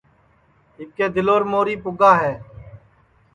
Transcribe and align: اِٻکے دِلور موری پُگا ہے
اِٻکے 0.79 1.05
دِلور 1.13 1.41
موری 1.51 1.75
پُگا 1.83 2.11
ہے 2.21 2.33